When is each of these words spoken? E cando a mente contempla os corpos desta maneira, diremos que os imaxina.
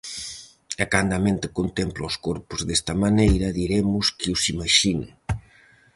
E 0.83 0.85
cando 0.93 1.13
a 1.15 1.23
mente 1.25 1.47
contempla 1.59 2.09
os 2.11 2.19
corpos 2.27 2.59
desta 2.67 2.93
maneira, 3.03 3.55
diremos 3.59 4.05
que 4.19 4.27
os 4.35 4.41
imaxina. 4.53 5.09